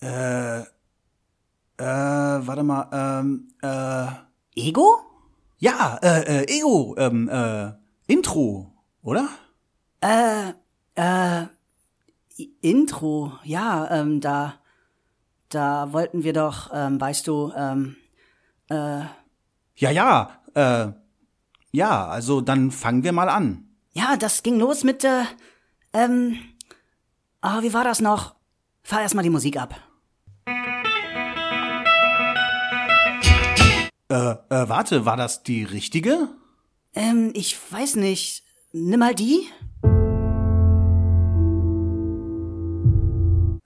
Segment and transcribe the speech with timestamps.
[0.00, 0.66] Äh, äh,
[1.78, 4.06] warte mal, ähm, äh.
[4.54, 5.00] Ego?
[5.58, 7.72] Ja, äh, äh, Ego, ähm, äh,
[8.06, 8.72] Intro,
[9.02, 9.28] oder?
[10.00, 10.52] Äh,
[10.94, 11.46] äh,
[12.60, 14.54] Intro, ja, ähm, da,
[15.48, 17.96] da wollten wir doch, ähm, weißt du, ähm,
[18.68, 19.02] äh.
[19.76, 20.92] Ja, ja, äh,
[21.72, 23.68] ja, also dann fangen wir mal an.
[23.92, 25.24] Ja, das ging los mit, äh,
[25.92, 26.38] ähm,
[27.40, 28.36] ah, wie war das noch?
[28.82, 29.74] Fahr erst mal die Musik ab.
[34.10, 36.28] Äh, äh, warte, war das die richtige?
[36.94, 38.42] Ähm, ich weiß nicht.
[38.72, 39.46] Nimm mal die?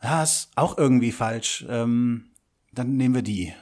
[0.02, 1.64] Ja, ist auch irgendwie falsch.
[1.68, 2.32] Ähm,
[2.72, 3.54] dann nehmen wir die.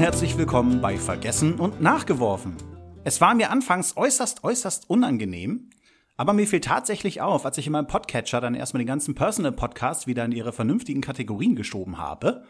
[0.00, 2.56] Herzlich willkommen bei Vergessen und Nachgeworfen.
[3.04, 5.68] Es war mir anfangs äußerst, äußerst unangenehm,
[6.16, 9.52] aber mir fiel tatsächlich auf, als ich in meinem Podcatcher dann erstmal den ganzen Personal
[9.52, 12.44] Podcast wieder in ihre vernünftigen Kategorien geschoben habe,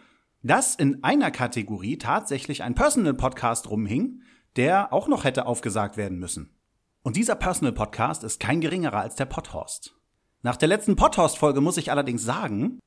[0.45, 4.23] dass in einer Kategorie tatsächlich ein Personal Podcast rumhing,
[4.55, 6.57] der auch noch hätte aufgesagt werden müssen.
[7.03, 9.97] Und dieser Personal Podcast ist kein geringerer als der Podhorst.
[10.43, 12.79] Nach der letzten Podhorst-Folge muss ich allerdings sagen,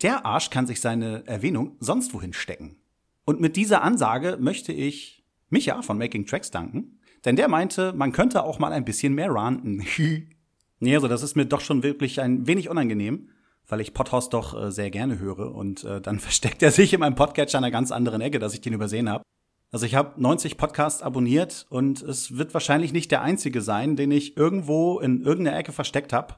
[0.00, 2.78] der Arsch kann sich seine Erwähnung sonst wohin stecken.
[3.26, 8.12] Und mit dieser Ansage möchte ich Micha von Making Tracks danken, denn der meinte, man
[8.12, 9.84] könnte auch mal ein bisschen mehr ranten.
[10.78, 13.30] nee, also das ist mir doch schon wirklich ein wenig unangenehm,
[13.66, 17.00] weil ich Podhouse doch äh, sehr gerne höre und äh, dann versteckt er sich in
[17.00, 19.24] meinem Podcatcher an einer ganz anderen Ecke, dass ich den übersehen habe.
[19.72, 24.12] Also ich habe 90 Podcasts abonniert und es wird wahrscheinlich nicht der einzige sein, den
[24.12, 26.36] ich irgendwo in irgendeiner Ecke versteckt habe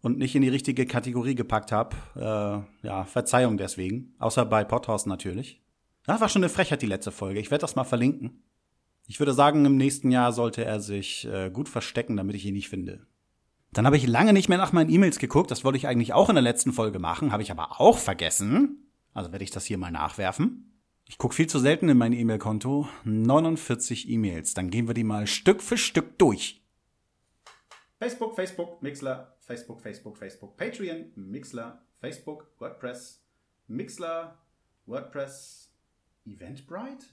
[0.00, 1.94] und nicht in die richtige Kategorie gepackt habe.
[2.16, 5.61] Äh, ja, Verzeihung deswegen, außer bei Podhouse natürlich.
[6.04, 7.40] Das war schon eine Frechheit, die letzte Folge.
[7.40, 8.42] Ich werde das mal verlinken.
[9.06, 12.54] Ich würde sagen, im nächsten Jahr sollte er sich äh, gut verstecken, damit ich ihn
[12.54, 13.06] nicht finde.
[13.72, 15.50] Dann habe ich lange nicht mehr nach meinen E-Mails geguckt.
[15.50, 18.90] Das wollte ich eigentlich auch in der letzten Folge machen, habe ich aber auch vergessen.
[19.14, 20.72] Also werde ich das hier mal nachwerfen.
[21.06, 22.88] Ich gucke viel zu selten in mein E-Mail-Konto.
[23.04, 24.54] 49 E-Mails.
[24.54, 26.62] Dann gehen wir die mal Stück für Stück durch.
[27.98, 33.22] Facebook, Facebook, Mixler, Facebook, Facebook, Facebook, Patreon, Mixler, Facebook, WordPress,
[33.68, 34.38] Mixler,
[34.86, 35.71] WordPress,
[36.24, 37.06] Eventbrite?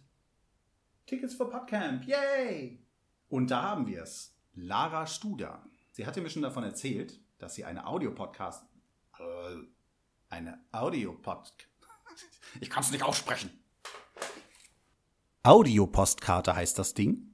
[1.06, 2.86] Tickets für Podcamp, yay!
[3.30, 4.36] Und da haben wir es.
[4.53, 5.66] Lara Studer.
[5.92, 8.66] Sie hatte mir schon davon erzählt, dass sie eine Audio-Podcast.
[9.18, 9.24] Äh,
[10.30, 11.53] eine Audio-Pod.
[12.62, 13.52] Ich kann es nicht aussprechen.
[15.44, 17.31] Audiopostkarte heißt das Ding.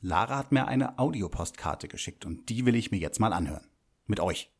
[0.00, 3.66] Lara hat mir eine Audiopostkarte geschickt und die will ich mir jetzt mal anhören.
[4.06, 4.50] Mit euch.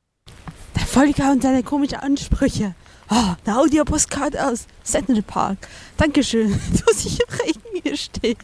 [0.77, 2.75] Der Volker und seine komischen Ansprüche.
[3.11, 5.59] Oh, eine Audiopostkarte aus Central Park.
[5.97, 6.51] Dankeschön.
[6.87, 8.37] Musst ich im Regen hier stehen.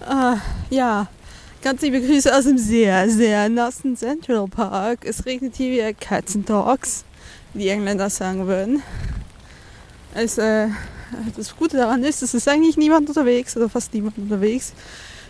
[0.00, 0.36] Uh,
[0.68, 1.06] ja,
[1.62, 5.06] ganz liebe Grüße aus dem sehr, sehr nassen Central Park.
[5.06, 7.04] Es regnet hier wie Cats and Dogs,
[7.54, 8.82] die Engländer sagen würden.
[10.14, 10.68] Es, äh,
[11.34, 14.74] das Gute daran ist, es ist eigentlich niemand unterwegs oder fast niemand unterwegs.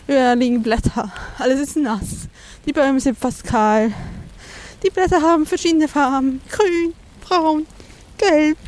[0.09, 1.13] Überall liegen Blätter.
[1.39, 2.29] Alles ist nass.
[2.67, 3.93] Die Bäume sind fast kahl.
[4.83, 6.41] Die Blätter haben verschiedene Farben.
[6.51, 7.67] Grün, braun,
[8.23, 8.59] gelb.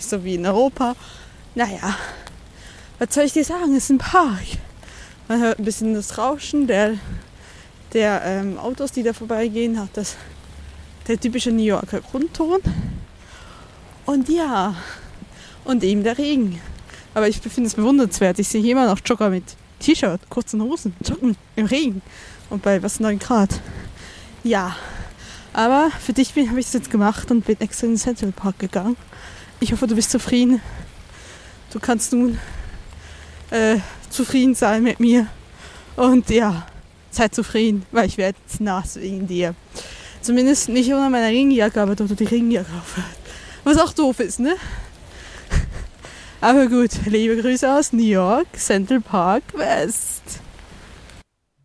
[0.00, 0.96] So wie in Europa.
[1.54, 1.96] Naja,
[2.98, 3.74] was soll ich dir sagen?
[3.76, 4.44] Es ist ein Park.
[5.28, 6.94] Man hört ein bisschen das Rauschen der,
[7.92, 9.78] der ähm, Autos, die da vorbeigehen.
[9.78, 10.16] Hat das
[11.06, 12.60] der typische New Yorker Grundton.
[14.06, 14.74] Und ja,
[15.64, 16.60] und eben der Regen.
[17.14, 18.38] Aber ich finde es bewundernswert.
[18.38, 19.44] Ich sehe immer noch Jogger mit
[19.80, 22.02] T-Shirt, kurzen Hosen, joggen im Regen.
[22.50, 23.60] Und bei was 9 Grad.
[24.42, 24.76] Ja,
[25.52, 28.58] aber für dich habe ich es jetzt gemacht und bin extra in den Central Park
[28.58, 28.96] gegangen.
[29.58, 30.60] Ich hoffe, du bist zufrieden.
[31.72, 32.38] Du kannst nun
[33.50, 33.78] äh,
[34.08, 35.26] zufrieden sein mit mir.
[35.96, 36.66] Und ja,
[37.10, 39.54] sei zufrieden, weil ich werde nass wegen dir.
[40.22, 43.06] Zumindest nicht unter meiner Ringjacke, aber unter die Ringjacke aufhört.
[43.64, 44.54] Was auch doof ist, ne?
[46.40, 50.40] Aber gut, liebe Grüße aus New York, Central Park West.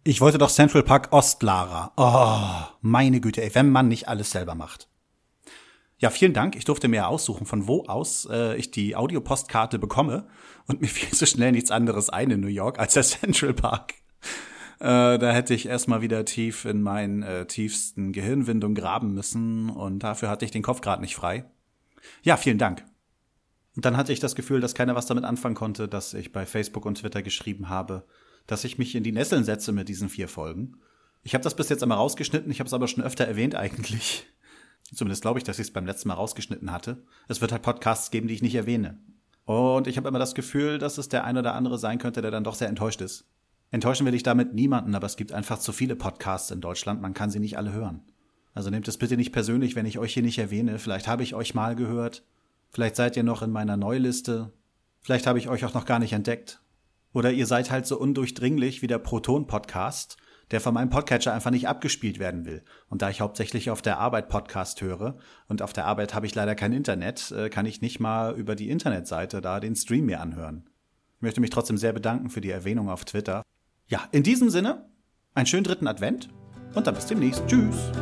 [0.07, 1.91] Ich wollte doch Central Park Ost, Lara.
[1.97, 4.87] Oh, meine Güte, ey, wenn man nicht alles selber macht.
[5.97, 6.55] Ja, vielen Dank.
[6.55, 10.27] Ich durfte mir aussuchen, von wo aus äh, ich die Audiopostkarte bekomme.
[10.67, 13.95] Und mir fiel so schnell nichts anderes ein in New York als der Central Park.
[14.79, 19.71] Äh, da hätte ich erstmal wieder tief in meinen äh, tiefsten Gehirnwindung graben müssen.
[19.71, 21.45] Und dafür hatte ich den Kopf gerade nicht frei.
[22.21, 22.85] Ja, vielen Dank.
[23.75, 26.45] Und dann hatte ich das Gefühl, dass keiner was damit anfangen konnte, dass ich bei
[26.45, 28.05] Facebook und Twitter geschrieben habe,
[28.47, 30.77] dass ich mich in die Nesseln setze mit diesen vier Folgen.
[31.23, 34.27] Ich habe das bis jetzt einmal rausgeschnitten, ich habe es aber schon öfter erwähnt eigentlich.
[34.93, 37.03] Zumindest glaube ich, dass ich es beim letzten Mal rausgeschnitten hatte.
[37.27, 38.99] Es wird halt Podcasts geben, die ich nicht erwähne.
[39.45, 42.31] Und ich habe immer das Gefühl, dass es der ein oder andere sein könnte, der
[42.31, 43.25] dann doch sehr enttäuscht ist.
[43.71, 47.13] Enttäuschen will ich damit niemanden, aber es gibt einfach zu viele Podcasts in Deutschland, man
[47.13, 48.03] kann sie nicht alle hören.
[48.53, 50.79] Also nehmt es bitte nicht persönlich, wenn ich euch hier nicht erwähne.
[50.79, 52.23] Vielleicht habe ich euch mal gehört.
[52.71, 54.53] Vielleicht seid ihr noch in meiner Neuliste.
[55.01, 56.61] Vielleicht habe ich euch auch noch gar nicht entdeckt.
[57.15, 60.17] Oder ihr seid halt so undurchdringlich wie der Proton-Podcast,
[60.51, 62.61] der von meinem Podcatcher einfach nicht abgespielt werden will.
[62.89, 65.17] Und da ich hauptsächlich auf der Arbeit Podcast höre
[65.47, 68.55] und auf der Arbeit habe ich leider kein Internet, äh, kann ich nicht mal über
[68.57, 70.69] die Internetseite da den Stream mir anhören.
[71.15, 73.43] Ich möchte mich trotzdem sehr bedanken für die Erwähnung auf Twitter.
[73.87, 74.89] Ja, in diesem Sinne,
[75.33, 76.27] einen schönen dritten Advent
[76.73, 77.47] und dann bis demnächst.
[77.47, 77.93] Tschüss.